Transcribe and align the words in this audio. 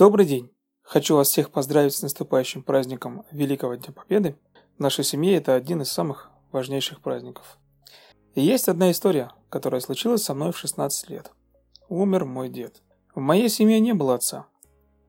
Добрый 0.00 0.24
день! 0.24 0.50
Хочу 0.80 1.14
вас 1.14 1.28
всех 1.28 1.50
поздравить 1.50 1.92
с 1.92 2.00
наступающим 2.00 2.62
праздником 2.62 3.26
Великого 3.32 3.74
Дня 3.74 3.92
Победы. 3.92 4.34
В 4.78 4.80
нашей 4.80 5.04
семье 5.04 5.36
это 5.36 5.54
один 5.54 5.82
из 5.82 5.92
самых 5.92 6.30
важнейших 6.52 7.02
праздников. 7.02 7.58
И 8.34 8.40
есть 8.40 8.68
одна 8.68 8.92
история, 8.92 9.30
которая 9.50 9.82
случилась 9.82 10.22
со 10.22 10.32
мной 10.32 10.52
в 10.52 10.56
16 10.56 11.10
лет. 11.10 11.32
Умер 11.90 12.24
мой 12.24 12.48
дед. 12.48 12.80
В 13.14 13.20
моей 13.20 13.50
семье 13.50 13.78
не 13.78 13.92
было 13.92 14.14
отца. 14.14 14.46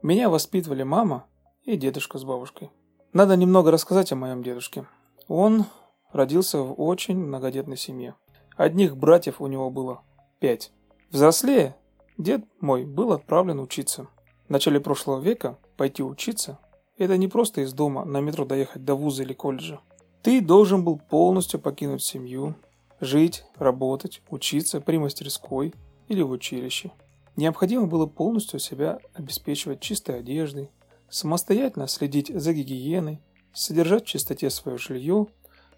Меня 0.02 0.30
воспитывали 0.30 0.84
мама 0.84 1.26
и 1.64 1.78
дедушка 1.78 2.18
с 2.18 2.26
бабушкой. 2.26 2.70
Надо 3.14 3.38
немного 3.38 3.72
рассказать 3.72 4.12
о 4.12 4.18
моем 4.18 4.44
дедушке. 4.44 4.86
Он 5.30 5.68
родился 6.12 6.58
в 6.58 6.74
очень 6.82 7.18
многодетной 7.18 7.78
семье. 7.78 8.16
Одних 8.58 8.98
братьев 8.98 9.40
у 9.40 9.48
него 9.48 9.70
было 9.70 10.02
пять. 10.40 10.74
Взрослее 11.12 11.78
дед 12.18 12.44
мой 12.60 12.84
был 12.84 13.14
отправлен 13.14 13.62
учиться– 13.62 14.10
в 14.52 14.54
начале 14.54 14.82
прошлого 14.82 15.22
века 15.22 15.58
пойти 15.78 16.04
учиться– 16.04 16.60
это 16.98 17.16
не 17.16 17.30
просто 17.30 17.62
из 17.62 17.72
дома 17.72 18.04
на 18.04 18.20
метро 18.20 18.44
доехать 18.44 18.84
до 18.84 18.96
вуза 18.96 19.24
или 19.24 19.32
колледжа. 19.32 19.80
Ты 20.24 20.42
должен 20.42 20.84
был 20.84 20.98
полностью 20.98 21.58
покинуть 21.58 22.04
семью, 22.04 22.56
жить, 23.00 23.46
работать, 23.56 24.22
учиться 24.30 24.82
при 24.82 24.98
мастерской 24.98 25.74
или 26.10 26.22
в 26.22 26.32
училище. 26.32 26.92
Необходимо 27.38 27.88
было 27.88 28.08
полностью 28.08 28.60
себя 28.60 29.00
обеспечивать 29.14 29.80
чистой 29.80 30.20
одеждой, 30.20 30.70
самостоятельно 31.10 31.88
следить 31.88 32.28
за 32.28 32.52
гигиеной, 32.52 33.22
содержать 33.54 34.04
в 34.04 34.08
чистоте 34.08 34.50
свое 34.50 34.78
жилье, 34.78 35.28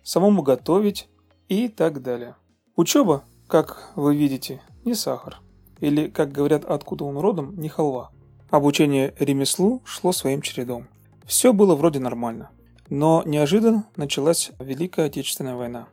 самому 0.01 0.41
готовить 0.41 1.09
и 1.47 1.67
так 1.67 2.01
далее. 2.01 2.37
Учеба, 2.75 3.23
как 3.47 3.91
вы 3.95 4.15
видите, 4.15 4.63
не 4.83 4.95
сахар. 4.95 5.41
Или, 5.79 6.07
как 6.07 6.31
говорят 6.31 6.65
откуда 6.65 7.03
он 7.03 7.19
родом, 7.19 7.55
не 7.55 7.69
халва. 7.69 8.12
Обучение 8.53 9.15
ремеслу 9.17 9.81
шло 9.83 10.11
своим 10.11 10.43
чередом. 10.43 10.87
Все 11.25 11.53
было 11.53 11.73
вроде 11.73 11.97
нормально. 11.97 12.51
Но 12.87 13.23
неожиданно 13.25 13.87
началась 13.95 14.51
Великая 14.59 15.07
Отечественная 15.07 15.55
война. 15.55 15.87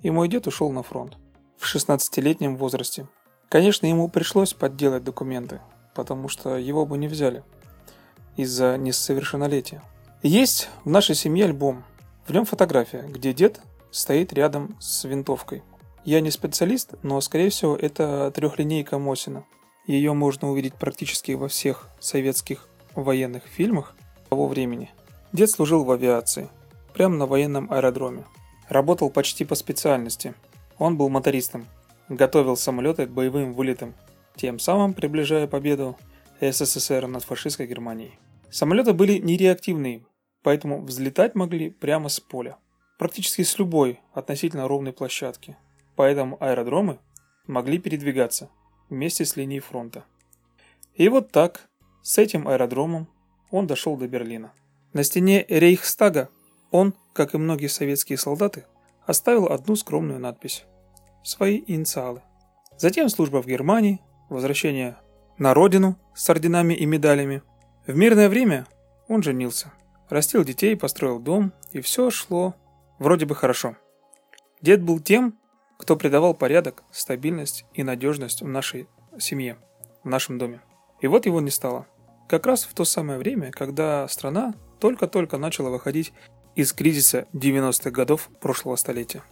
И 0.00 0.10
мой 0.10 0.28
дед 0.28 0.46
ушел 0.46 0.72
на 0.72 0.82
фронт. 0.82 1.18
В 1.58 1.66
16-летнем 1.66 2.56
возрасте. 2.56 3.06
Конечно, 3.50 3.84
ему 3.84 4.08
пришлось 4.08 4.54
подделать 4.54 5.04
документы, 5.04 5.60
потому 5.94 6.28
что 6.28 6.56
его 6.56 6.86
бы 6.86 6.96
не 6.96 7.06
взяли 7.06 7.44
из-за 8.38 8.78
несовершеннолетия. 8.78 9.82
Есть 10.22 10.70
в 10.84 10.88
нашей 10.88 11.14
семье 11.14 11.44
альбом. 11.44 11.84
В 12.26 12.32
нем 12.32 12.46
фотография, 12.46 13.02
где 13.02 13.34
дед 13.34 13.60
стоит 13.90 14.32
рядом 14.32 14.74
с 14.80 15.04
винтовкой. 15.04 15.62
Я 16.06 16.22
не 16.22 16.30
специалист, 16.30 16.94
но 17.02 17.20
скорее 17.20 17.50
всего 17.50 17.76
это 17.76 18.32
трехлинейка 18.34 18.98
Мосина. 18.98 19.44
Ее 19.86 20.14
можно 20.14 20.50
увидеть 20.50 20.74
практически 20.74 21.32
во 21.32 21.48
всех 21.48 21.90
советских 22.00 22.68
военных 22.94 23.42
фильмах 23.44 23.94
того 24.30 24.46
времени. 24.46 24.90
Дед 25.32 25.50
служил 25.50 25.84
в 25.84 25.90
авиации, 25.90 26.48
прямо 26.94 27.16
на 27.16 27.26
военном 27.26 27.70
аэродроме. 27.70 28.24
Работал 28.68 29.10
почти 29.10 29.44
по 29.44 29.54
специальности. 29.54 30.34
Он 30.78 30.96
был 30.96 31.10
мотористом, 31.10 31.66
готовил 32.08 32.56
самолеты 32.56 33.06
к 33.06 33.10
боевым 33.10 33.52
вылетам, 33.52 33.94
тем 34.36 34.58
самым 34.58 34.94
приближая 34.94 35.46
победу 35.46 35.98
СССР 36.40 37.06
над 37.06 37.22
фашистской 37.22 37.66
Германией. 37.66 38.18
Самолеты 38.50 38.94
были 38.94 39.18
нереактивные, 39.18 40.06
поэтому 40.42 40.82
взлетать 40.82 41.34
могли 41.34 41.68
прямо 41.70 42.08
с 42.08 42.20
поля, 42.20 42.56
практически 42.98 43.42
с 43.42 43.58
любой 43.58 44.00
относительно 44.14 44.66
ровной 44.66 44.94
площадки. 44.94 45.56
Поэтому 45.94 46.42
аэродромы 46.42 46.98
могли 47.46 47.78
передвигаться– 47.78 48.48
вместе 48.88 49.24
с 49.24 49.36
линией 49.36 49.60
фронта. 49.60 50.04
И 50.94 51.08
вот 51.08 51.32
так, 51.32 51.68
с 52.02 52.18
этим 52.18 52.46
аэродромом, 52.46 53.08
он 53.50 53.66
дошел 53.66 53.96
до 53.96 54.06
Берлина. 54.08 54.52
На 54.92 55.02
стене 55.02 55.44
Рейхстага 55.48 56.28
он, 56.70 56.94
как 57.12 57.34
и 57.34 57.38
многие 57.38 57.68
советские 57.68 58.18
солдаты, 58.18 58.64
оставил 59.06 59.46
одну 59.46 59.76
скромную 59.76 60.20
надпись– 60.20 60.64
свои 61.24 61.62
инициалы. 61.66 62.22
Затем 62.76 63.08
служба 63.08 63.42
в 63.42 63.46
Германии, 63.46 64.00
возвращение 64.28 64.96
на 65.38 65.54
родину 65.54 65.96
с 66.14 66.28
орденами 66.30 66.74
и 66.74 66.86
медалями. 66.86 67.42
В 67.86 67.96
мирное 67.96 68.28
время 68.28 68.66
он 69.08 69.22
женился, 69.22 69.72
растил 70.08 70.44
детей, 70.44 70.76
построил 70.76 71.18
дом, 71.18 71.52
и 71.72 71.80
все 71.80 72.10
шло 72.10 72.54
вроде 72.98 73.26
бы 73.26 73.34
хорошо. 73.34 73.76
Дед 74.60 74.82
был 74.82 75.00
тем, 75.00 75.38
кто 75.78 75.96
придавал 75.96 76.34
порядок, 76.34 76.84
стабильность 76.90 77.64
и 77.74 77.82
надежность 77.82 78.42
в 78.42 78.48
нашей 78.48 78.88
семье, 79.18 79.56
в 80.02 80.08
нашем 80.08 80.38
доме. 80.38 80.60
И 81.00 81.06
вот 81.06 81.26
его 81.26 81.40
не 81.40 81.50
стало. 81.50 81.86
Как 82.28 82.46
раз 82.46 82.64
в 82.64 82.74
то 82.74 82.84
самое 82.84 83.18
время, 83.18 83.50
когда 83.50 84.08
страна 84.08 84.54
только-только 84.80 85.38
начала 85.38 85.70
выходить 85.70 86.12
из 86.54 86.72
кризиса 86.72 87.26
90-х 87.32 87.90
годов 87.90 88.30
прошлого 88.40 88.76
столетия. 88.76 89.22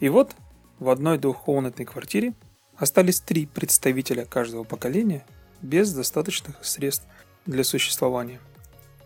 И 0.00 0.08
вот 0.08 0.34
в 0.78 0.88
одной 0.88 1.18
двухкомнатной 1.18 1.84
квартире 1.84 2.34
остались 2.76 3.20
три 3.20 3.46
представителя 3.46 4.24
каждого 4.24 4.62
поколения 4.64 5.26
без 5.60 5.92
достаточных 5.92 6.64
средств 6.64 7.06
для 7.46 7.64
существования. 7.64 8.40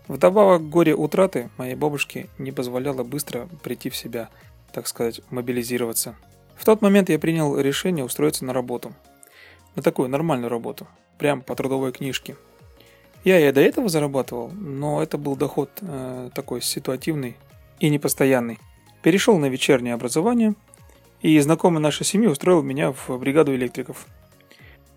Вдобавок 0.07 0.69
горе 0.69 0.95
утраты 0.95 1.49
моей 1.57 1.75
бабушки 1.75 2.29
не 2.37 2.51
позволяло 2.51 3.03
быстро 3.03 3.47
прийти 3.63 3.89
в 3.89 3.95
себя, 3.95 4.29
так 4.71 4.87
сказать, 4.87 5.21
мобилизироваться– 5.31 6.15
в 6.55 6.65
тот 6.65 6.81
момент 6.81 7.09
я 7.09 7.19
принял 7.19 7.57
решение 7.57 8.05
устроиться 8.05 8.45
на 8.45 8.53
работу. 8.53 8.93
На 9.75 9.81
такую 9.81 10.09
нормальную 10.09 10.49
работу. 10.49 10.87
Прям 11.17 11.41
по 11.41 11.55
трудовой 11.55 11.91
книжке. 11.91 12.35
Я 13.23 13.39
и 13.39 13.51
до 13.51 13.61
этого 13.61 13.87
зарабатывал, 13.87 14.51
но 14.51 15.01
это 15.01 15.17
был 15.17 15.35
доход 15.35 15.69
э, 15.81 16.29
такой 16.33 16.61
ситуативный 16.61 17.37
и 17.79 17.89
непостоянный. 17.89 18.59
Перешел 19.01 19.37
на 19.37 19.45
вечернее 19.45 19.93
образование, 19.93 20.55
и 21.21 21.39
знакомый 21.39 21.81
нашей 21.81 22.05
семьи 22.05 22.27
устроил 22.27 22.61
меня 22.61 22.91
в 22.91 23.17
бригаду 23.17 23.55
электриков. 23.55 24.07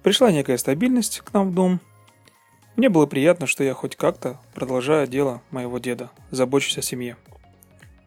Пришла 0.02 0.32
некая 0.32 0.58
стабильность 0.58 1.20
к 1.20 1.32
нам 1.32 1.50
в 1.50 1.54
дом. 1.54 1.80
Мне 2.74 2.88
было 2.88 3.06
приятно, 3.06 3.46
что 3.46 3.62
я 3.62 3.74
хоть 3.74 3.96
как-то 3.96 4.38
продолжаю 4.54 5.06
дело 5.06 5.40
моего 5.50 5.78
деда, 5.78 6.10
забочусь 6.32 6.78
о 6.78 6.82
семье. 6.82 7.16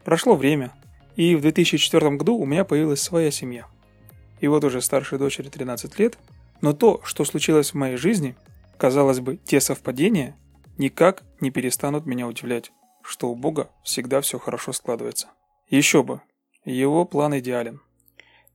Прошло 0.03 0.35
время, 0.35 0.71
и 1.19 1.35
в 1.35 1.41
2004 1.41 2.11
году 2.11 2.37
у 2.37 2.45
меня 2.45 2.63
появилась 2.63 3.01
своя 3.01 3.29
семья. 3.29 3.67
И 4.39 4.47
вот 4.47 4.63
уже 4.63 4.79
старшей 4.79 5.19
дочери 5.19 5.49
13 5.49 5.99
лет, 5.99 6.17
но 6.61 6.71
то, 6.71 7.01
что 7.03 7.25
случилось 7.25 7.71
в 7.71 7.73
моей 7.73 7.97
жизни, 7.97 8.37
казалось 8.77 9.19
бы, 9.19 9.35
те 9.35 9.59
совпадения, 9.59 10.37
никак 10.77 11.23
не 11.41 11.51
перестанут 11.51 12.05
меня 12.05 12.25
удивлять, 12.25 12.71
что 13.03 13.29
у 13.29 13.35
Бога 13.35 13.69
всегда 13.83 14.21
все 14.21 14.39
хорошо 14.39 14.71
складывается. 14.71 15.27
Еще 15.69 16.03
бы, 16.03 16.21
его 16.63 17.03
план 17.03 17.37
идеален. 17.39 17.81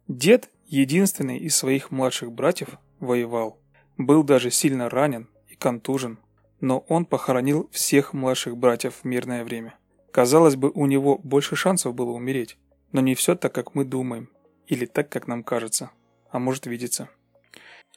Дед, 0.09 0.49
единственный 0.65 1.37
из 1.37 1.55
своих 1.55 1.91
младших 1.91 2.33
братьев, 2.33 2.79
воевал. 2.99 3.61
Был 3.99 4.23
даже 4.23 4.51
сильно 4.51 4.89
ранен 4.89 5.29
и 5.49 5.55
контужен, 5.55 6.19
но 6.63 6.79
он 6.89 7.05
похоронил 7.05 7.69
всех 7.73 8.15
младших 8.15 8.57
братьев 8.57 9.01
в 9.03 9.05
мирное 9.05 9.45
время. 9.45 9.75
Казалось 10.15 10.55
бы, 10.55 10.71
у 10.71 10.87
него 10.87 11.19
больше 11.19 11.57
шансов 11.57 11.93
было 11.93 12.13
умереть. 12.13 12.57
Но 12.93 13.01
не 13.01 13.17
все 13.17 13.35
так, 13.35 13.53
как 13.53 13.75
мы 13.75 13.85
думаем. 13.85 14.31
Или 14.69 14.87
так, 14.87 15.09
как 15.09 15.27
нам 15.27 15.43
кажется. 15.43 15.91
А 16.31 16.39
может 16.39 16.67
видеться. 16.67 17.09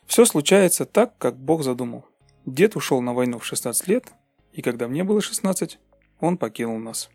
Все 0.08 0.26
случается 0.26 0.88
так, 0.88 1.16
как 1.20 1.38
Бог 1.38 1.62
задумал. 1.62 2.08
Дед 2.48 2.76
ушел 2.76 3.02
на 3.02 3.14
войну 3.14 3.38
в 3.38 3.46
16 3.46 3.88
лет, 3.88 4.08
и 4.52 4.64
когда 4.64 4.88
мне 4.88 5.04
было 5.04 5.22
16, 5.22 5.78
он 6.20 6.38
покинул 6.40 6.80
нас. 6.80 7.12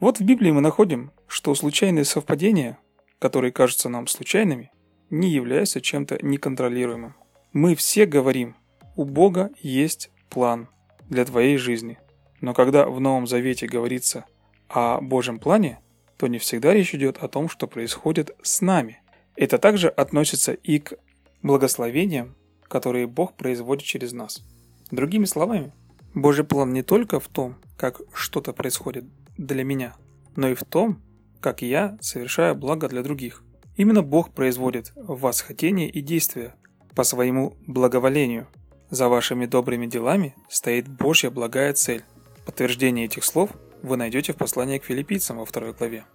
Вот 0.00 0.18
в 0.18 0.24
Библии 0.24 0.50
мы 0.50 0.60
находим, 0.60 1.12
что 1.28 1.54
случайные 1.54 2.04
совпадения, 2.04 2.80
которые 3.20 3.52
кажутся 3.52 3.88
нам 3.88 4.08
случайными, 4.08 4.72
не 5.08 5.30
являются 5.30 5.80
чем-то 5.80 6.18
неконтролируемым. 6.20 7.14
Мы 7.52 7.76
все 7.76 8.06
говорим, 8.06 8.56
у 8.96 9.04
Бога 9.04 9.52
есть 9.60 10.10
план 10.30 10.68
для 11.08 11.24
твоей 11.24 11.58
жизни– 11.58 12.00
но 12.40 12.54
когда 12.54 12.86
в 12.86 13.00
Новом 13.00 13.26
Завете 13.26 13.66
говорится 13.66 14.24
о 14.68 15.00
Божьем 15.00 15.38
плане, 15.38 15.80
то 16.16 16.26
не 16.26 16.38
всегда 16.38 16.72
речь 16.72 16.94
идет 16.94 17.18
о 17.18 17.28
том, 17.28 17.48
что 17.48 17.66
происходит 17.66 18.36
с 18.42 18.60
нами. 18.60 19.00
Это 19.36 19.58
также 19.58 19.88
относится 19.88 20.52
и 20.52 20.78
к 20.78 20.94
благословениям, 21.42 22.34
которые 22.64 23.06
Бог 23.06 23.34
производит 23.34 23.84
через 23.84 24.12
нас. 24.12 24.42
Другими 24.90 25.24
словами, 25.24 25.72
Божий 26.14 26.44
план 26.44 26.72
не 26.72 26.82
только 26.82 27.20
в 27.20 27.28
том, 27.28 27.56
как 27.76 28.00
что-то 28.12 28.52
происходит 28.52 29.04
для 29.36 29.62
меня, 29.62 29.94
но 30.34 30.48
и 30.48 30.54
в 30.54 30.64
том, 30.64 31.00
как 31.40 31.62
я 31.62 31.96
совершаю 32.00 32.54
благо 32.56 32.88
для 32.88 33.02
других. 33.02 33.44
Именно 33.76 34.02
Бог 34.02 34.30
производит 34.32 34.92
в 34.96 35.20
вас 35.20 35.40
хотение 35.40 35.88
и 35.88 36.00
действия 36.00 36.56
по 36.96 37.04
своему 37.04 37.56
благоволению. 37.66 38.48
За 38.90 39.08
вашими 39.08 39.46
добрыми 39.46 39.86
делами 39.86 40.34
стоит 40.48 40.88
Божья 40.88 41.30
благая 41.30 41.72
цель. 41.74 42.02
Подтверждение 42.48 43.04
этих 43.04 43.24
слов 43.24 43.50
вы 43.82 43.98
найдете 43.98 44.32
в 44.32 44.36
послании 44.36 44.78
к 44.78 44.84
филиппийцам 44.84 45.36
во 45.36 45.44
второй 45.44 45.74
главе. 45.74 46.06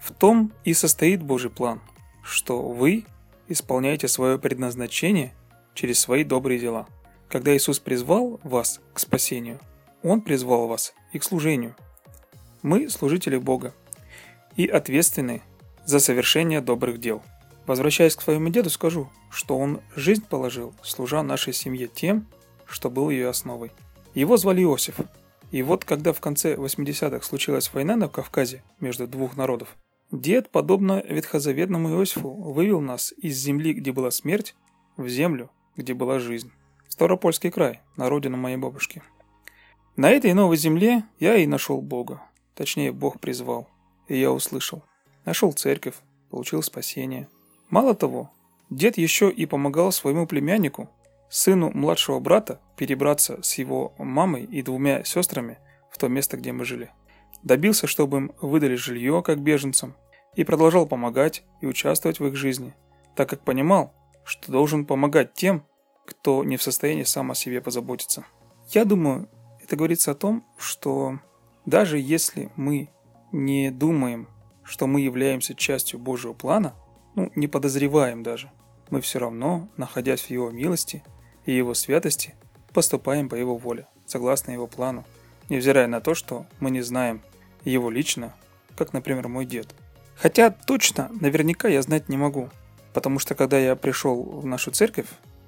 В 0.00 0.12
том 0.12 0.52
и 0.64 0.74
состоит 0.74 1.22
Божий 1.22 1.48
план, 1.48 1.80
что 2.24 2.60
вы 2.60 3.04
исполняете 3.46 4.08
свое 4.08 4.36
предназначение 4.36 5.32
через 5.72 6.00
свои 6.00 6.24
добрые 6.24 6.58
дела. 6.58 6.88
Когда 7.28 7.56
Иисус 7.56 7.78
призвал 7.78 8.40
вас 8.42 8.80
к 8.94 8.98
спасению, 8.98 9.60
Он 10.02 10.22
призвал 10.22 10.66
вас 10.66 10.92
и 11.12 11.20
к 11.20 11.24
служению. 11.24 11.76
Мы 12.62 12.90
служители 12.90 13.36
Бога 13.36 13.72
и 14.56 14.66
ответственны 14.66 15.40
за 15.84 16.00
совершение 16.00 16.62
добрых 16.62 16.98
дел. 16.98 17.22
Возвращаясь 17.64 18.16
к 18.16 18.22
своему 18.22 18.48
деду, 18.48 18.70
скажу, 18.70 19.08
что 19.30 19.56
он 19.56 19.82
жизнь 19.94 20.26
положил, 20.28 20.74
служа 20.82 21.22
нашей 21.22 21.52
семье 21.52 21.86
тем, 21.86 22.26
что 22.66 22.90
был 22.90 23.08
ее 23.08 23.28
основой. 23.28 23.70
Его 24.14 24.36
звали 24.36 24.64
Иосиф. 24.64 24.96
И 25.54 25.62
вот 25.62 25.84
когда 25.84 26.12
в 26.12 26.20
конце 26.20 26.56
80-х 26.56 27.24
случилась 27.24 27.72
война 27.72 27.94
на 27.94 28.08
Кавказе 28.08 28.64
между 28.80 29.06
двух 29.06 29.36
народов, 29.36 29.76
дед, 30.10 30.50
подобно 30.50 31.00
ветхозаветному 31.08 31.90
Иосифу, 31.90 32.28
вывел 32.28 32.80
нас 32.80 33.14
из 33.16 33.36
земли, 33.36 33.72
где 33.72 33.92
была 33.92 34.10
смерть, 34.10 34.56
в 34.96 35.06
землю, 35.06 35.52
где 35.76 35.94
была 35.94 36.18
жизнь. 36.18 36.50
Старопольский 36.88 37.52
край, 37.52 37.82
на 37.96 38.08
родину 38.08 38.36
моей 38.36 38.56
бабушки. 38.56 39.00
На 39.94 40.10
этой 40.10 40.32
новой 40.32 40.56
земле 40.56 41.04
я 41.20 41.36
и 41.36 41.46
нашел 41.46 41.80
Бога. 41.80 42.20
Точнее, 42.56 42.90
Бог 42.90 43.20
призвал. 43.20 43.68
И 44.08 44.18
я 44.18 44.32
услышал. 44.32 44.82
Нашел 45.24 45.52
церковь, 45.52 45.94
получил 46.30 46.64
спасение. 46.64 47.28
Мало 47.70 47.94
того, 47.94 48.32
дед 48.70 48.98
еще 48.98 49.30
и 49.30 49.46
помогал 49.46 49.92
своему 49.92 50.26
племяннику, 50.26 50.90
сыну 51.34 51.70
младшего 51.72 52.20
брата, 52.20 52.60
перебраться 52.76 53.42
с 53.42 53.54
его 53.54 53.94
мамой 53.98 54.44
и 54.44 54.62
двумя 54.62 55.04
сестрами 55.04 55.58
в 55.90 55.98
то 55.98 56.08
место, 56.08 56.36
где 56.36 56.52
мы 56.52 56.64
жили. 56.64 56.90
Добился, 57.42 57.86
чтобы 57.86 58.18
им 58.18 58.32
выдали 58.40 58.74
жилье 58.74 59.22
как 59.22 59.40
беженцам, 59.40 59.94
и 60.34 60.44
продолжал 60.44 60.86
помогать 60.86 61.44
и 61.60 61.66
участвовать 61.66 62.20
в 62.20 62.26
их 62.26 62.36
жизни, 62.36 62.74
так 63.16 63.28
как 63.28 63.44
понимал, 63.44 63.94
что 64.24 64.50
должен 64.50 64.84
помогать 64.84 65.34
тем, 65.34 65.64
кто 66.06 66.44
не 66.44 66.56
в 66.56 66.62
состоянии 66.62 67.04
сам 67.04 67.30
о 67.30 67.34
себе 67.34 67.60
позаботиться. 67.60 68.24
Я 68.70 68.84
думаю, 68.84 69.28
это 69.62 69.76
говорится 69.76 70.12
о 70.12 70.16
том, 70.16 70.44
что 70.58 71.18
даже 71.66 71.98
если 71.98 72.50
мы 72.56 72.90
не 73.32 73.70
думаем 73.70 74.28
что 74.64 74.86
мы 74.86 75.02
являемся 75.02 75.54
частью 75.54 76.00
Божьего 76.00 76.32
плана, 76.32 76.74
ну, 77.14 77.30
не 77.36 77.46
подозреваем 77.46 78.22
даже, 78.22 78.50
мы 78.90 79.00
все 79.00 79.18
равно, 79.18 79.68
находясь 79.76 80.22
в 80.22 80.30
Его 80.30 80.50
милости 80.50 81.04
и 81.46 81.52
Его 81.52 81.74
святости, 81.74 82.34
поступаем 82.72 83.28
по 83.28 83.34
Его 83.34 83.56
воле, 83.56 83.86
согласно 84.06 84.52
Его 84.52 84.66
плану, 84.66 85.04
невзирая 85.48 85.86
на 85.86 86.00
то, 86.00 86.14
что 86.14 86.46
мы 86.60 86.70
не 86.70 86.82
знаем 86.82 87.22
Его 87.64 87.90
лично, 87.90 88.34
как, 88.76 88.92
например, 88.92 89.28
мой 89.28 89.44
дед. 89.46 89.74
Хотя 90.16 90.50
точно, 90.50 91.10
наверняка 91.20 91.68
я 91.68 91.82
знать 91.82 92.08
не 92.08 92.16
могу, 92.16 92.50
потому 92.92 93.18
что 93.18 93.34
когда 93.34 93.58
я 93.58 93.76
пришел 93.76 94.22
в 94.22 94.46
нашу 94.46 94.70
церковь, 94.70 95.06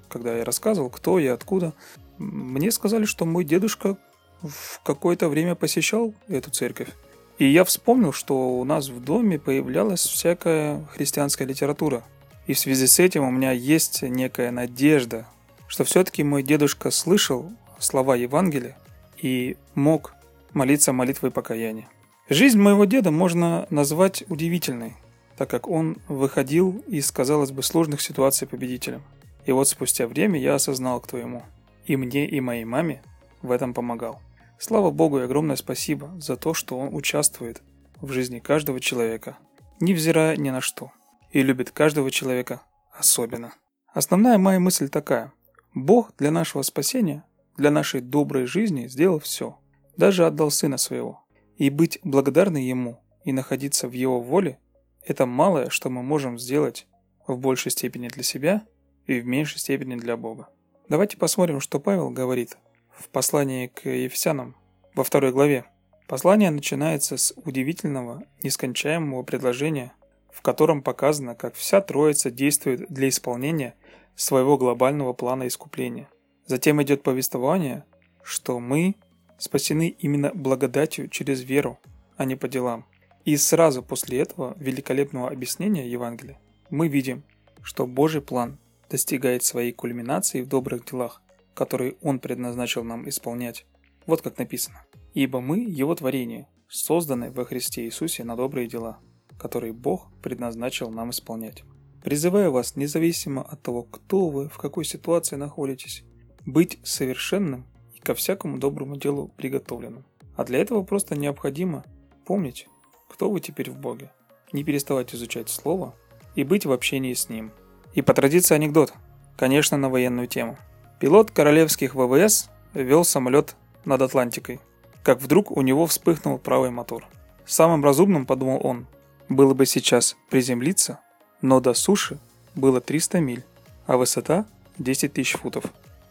когда 0.09 0.37
я 0.37 0.45
рассказывал, 0.45 0.89
кто 0.89 1.19
я, 1.19 1.33
откуда, 1.33 1.73
мне 2.17 2.71
сказали, 2.71 3.05
что 3.05 3.25
мой 3.25 3.43
дедушка 3.43 3.97
в 4.41 4.81
какое-то 4.83 5.29
время 5.29 5.55
посещал 5.55 6.13
эту 6.27 6.51
церковь. 6.51 6.89
И 7.37 7.45
я 7.45 7.63
вспомнил, 7.63 8.13
что 8.13 8.59
у 8.59 8.63
нас 8.63 8.89
в 8.89 9.03
доме 9.03 9.37
появлялась 9.37 10.01
всякая 10.01 10.85
христианская 10.93 11.45
литература. 11.45 12.03
И 12.47 12.53
в 12.53 12.59
связи 12.59 12.87
с 12.87 12.99
этим 12.99 13.23
у 13.23 13.31
меня 13.31 13.51
есть 13.51 14.01
некая 14.01 14.51
надежда, 14.51 15.27
что 15.67 15.83
все-таки 15.83 16.23
мой 16.23 16.43
дедушка 16.43 16.91
слышал 16.91 17.51
слова 17.79 18.15
Евангелия 18.15 18.77
и 19.21 19.57
мог 19.75 20.13
молиться 20.53 20.93
молитвой 20.93 21.31
покаяния. 21.31 21.87
Жизнь 22.29 22.59
моего 22.59 22.85
деда 22.85 23.11
можно 23.11 23.67
назвать 23.69 24.23
удивительной, 24.27 24.95
так 25.37 25.49
как 25.49 25.67
он 25.67 25.97
выходил 26.07 26.83
из, 26.87 27.11
казалось 27.11 27.51
бы, 27.51 27.63
сложных 27.63 28.01
ситуаций 28.01 28.47
победителем. 28.47 29.03
И 29.45 29.51
вот 29.51 29.69
спустя 29.69 30.07
время 30.07 30.39
я 30.39 30.55
осознал, 30.55 30.99
кто 30.99 31.17
ему. 31.17 31.43
И 31.85 31.95
мне, 31.95 32.27
и 32.27 32.41
моей 32.41 32.65
маме 32.65 33.01
в 33.41 33.51
этом 33.51 33.73
помогал. 33.73 34.19
Слава 34.59 34.91
Богу 34.91 35.19
и 35.19 35.23
огромное 35.23 35.55
спасибо 35.55 36.11
за 36.19 36.35
то, 36.35 36.53
что 36.53 36.77
Он 36.77 36.93
участвует 36.93 37.61
в 38.01 38.11
жизни 38.11 38.39
каждого 38.39 38.79
человека, 38.79 39.37
невзирая 39.79 40.35
ни 40.35 40.49
на 40.49 40.59
что, 40.59 40.91
и 41.31 41.43
любит 41.43 41.71
каждого 41.71 42.11
человека 42.11 42.61
особенно. 42.91 43.53
Основная 43.93 44.37
моя 44.37 44.59
мысль 44.59 44.89
такая. 44.89 45.31
Бог 45.73 46.13
для 46.17 46.31
нашего 46.31 46.61
спасения, 46.61 47.23
для 47.55 47.71
нашей 47.71 48.01
доброй 48.01 48.45
жизни 48.45 48.87
сделал 48.87 49.19
все, 49.19 49.57
даже 49.95 50.25
отдал 50.25 50.51
Сына 50.51 50.77
Своего. 50.77 51.23
И 51.57 51.69
быть 51.69 51.99
благодарны 52.03 52.57
Ему 52.57 52.99
и 53.23 53.31
находиться 53.31 53.87
в 53.87 53.93
Его 53.93 54.21
воле– 54.21 54.59
это 55.07 55.25
малое, 55.25 55.69
что 55.69 55.89
мы 55.89 56.03
можем 56.03 56.37
сделать 56.37 56.85
в 57.27 57.37
большей 57.37 57.71
степени 57.71 58.09
для 58.09 58.23
себя 58.23 58.63
и 59.05 59.19
в 59.19 59.25
меньшей 59.25 59.59
степени 59.59 59.95
для 59.95 60.17
Бога. 60.17 60.49
Давайте 60.89 61.17
посмотрим, 61.17 61.61
что 61.61 61.79
Павел 61.79 62.09
говорит 62.09 62.57
в 62.91 63.09
послании 63.09 63.67
к 63.67 63.87
Ефесянам 63.87 64.55
во 64.95 65.03
второй 65.03 65.31
главе. 65.31 65.65
Послание 66.07 66.49
начинается 66.49 67.17
с 67.17 67.33
удивительного, 67.43 68.23
нескончаемого 68.43 69.23
предложения, 69.23 69.93
в 70.31 70.41
котором 70.41 70.81
показано, 70.81 71.35
как 71.35 71.55
вся 71.55 71.81
Троица 71.81 72.31
действует 72.31 72.85
для 72.89 73.09
исполнения 73.09 73.75
своего 74.17 74.57
глобального 74.57 75.13
плана 75.13 75.47
искупления. 75.47 76.09
Затем 76.45 76.81
идет 76.81 77.03
повествование, 77.03 77.85
что 78.23 78.59
мы 78.59 78.95
спасены 79.37 79.95
именно 79.99 80.31
благодатью 80.33 81.07
через 81.07 81.43
веру, 81.43 81.79
а 82.17 82.25
не 82.25 82.35
по 82.35 82.47
делам. 82.47 82.85
И 83.25 83.37
сразу 83.37 83.83
после 83.83 84.19
этого 84.19 84.55
великолепного 84.57 85.29
объяснения 85.29 85.87
Евангелия 85.87 86.39
мы 86.69 86.87
видим, 86.87 87.23
что 87.61 87.85
Божий 87.85 88.21
план 88.21 88.57
достигает 88.89 89.43
своей 89.43 89.71
кульминации 89.71 90.41
в 90.41 90.47
добрых 90.47 90.85
делах, 90.85 91.21
который 91.53 91.97
Он 92.01 92.19
предназначил 92.19 92.83
нам 92.83 93.07
исполнять. 93.07 93.65
Вот 94.05 94.21
как 94.21 94.37
написано. 94.37 94.83
«Ибо 95.13 95.41
мы 95.41 95.59
Его 95.59 95.93
творение, 95.95 96.47
созданы 96.69 97.31
во 97.31 97.45
Христе 97.45 97.85
Иисусе 97.85 98.23
на 98.23 98.35
добрые 98.35 98.67
дела, 98.67 98.99
которые 99.37 99.73
Бог 99.73 100.09
предназначил 100.21 100.89
нам 100.89 101.11
исполнять». 101.11 101.63
Призываю 102.03 102.51
вас, 102.51 102.75
независимо 102.75 103.41
от 103.41 103.61
того, 103.61 103.83
кто 103.83 104.29
вы, 104.29 104.49
в 104.49 104.57
какой 104.57 104.85
ситуации 104.85 105.35
находитесь, 105.35 106.03
быть 106.45 106.79
совершенным 106.83 107.65
и 107.93 107.99
ко 107.99 108.13
всякому 108.13 108.57
доброму 108.57 108.95
делу 108.95 109.29
приготовленным. 109.35 110.05
А 110.35 110.43
для 110.43 110.59
этого 110.59 110.83
просто 110.83 111.15
необходимо 111.17 111.83
помнить, 112.25 112.67
кто 113.09 113.29
вы 113.29 113.39
теперь 113.39 113.71
в 113.71 113.77
Боге, 113.77 114.11
не 114.51 114.63
переставать 114.63 115.13
изучать 115.13 115.49
Слово 115.49 115.95
и 116.35 116.43
быть 116.43 116.65
в 116.65 116.71
общении 116.71 117.13
с 117.13 117.29
Ним. 117.29 117.51
И 117.93 118.01
по 118.01 118.13
традиции 118.13 118.55
анекдот, 118.55 118.93
конечно, 119.35 119.77
на 119.77 119.89
военную 119.89 120.27
тему. 120.27 120.57
Пилот 120.99 121.31
королевских 121.31 121.95
ВВС 121.95 122.49
вел 122.73 123.03
самолет 123.03 123.55
над 123.85 124.01
Атлантикой, 124.01 124.59
как 125.03 125.21
вдруг 125.21 125.51
у 125.51 125.61
него 125.61 125.85
вспыхнул 125.87 126.37
правый 126.37 126.69
мотор. 126.69 127.05
Самым 127.45 127.83
разумным, 127.83 128.25
подумал 128.25 128.59
он, 128.63 128.87
было 129.29 129.53
бы 129.53 129.65
сейчас 129.65 130.17
приземлиться, 130.29 130.99
но 131.41 131.59
до 131.59 131.73
суши 131.73 132.19
было 132.55 132.81
300 132.81 133.19
миль, 133.19 133.43
а 133.85 133.97
высота 133.97 134.45
10 134.77 135.13
тысяч 135.13 135.33
футов. 135.33 135.65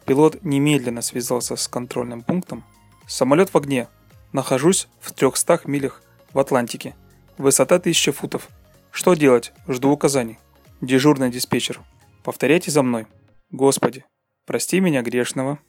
Пилот 0.05 0.43
немедленно 0.43 1.01
связался 1.01 1.55
с 1.55 1.67
контрольным 1.67 2.21
пунктом. 2.21 2.63
Самолет 3.07 3.53
в 3.53 3.57
огне. 3.57 3.87
Нахожусь 4.33 4.87
в 4.99 5.11
300 5.11 5.61
милях 5.65 6.01
в 6.33 6.39
Атлантике. 6.39 6.95
Высота 7.37 7.75
1000 7.75 8.11
футов. 8.13 8.47
Что 8.91 9.13
делать? 9.13 9.51
Жду 9.67 9.91
указаний. 9.91 10.39
Дежурный 10.81 11.29
диспетчер. 11.29 11.81
Повторяйте 12.23 12.71
за 12.71 12.83
мной. 12.83 13.07
Господи, 13.51 14.05
Прости 14.47 14.79
меня 14.79 15.01
грешного, 15.01 15.59